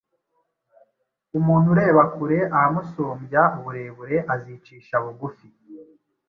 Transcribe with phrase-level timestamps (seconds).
[1.37, 5.47] Umuntu ureba kure ahamusumbya uburebure azicisha bugufi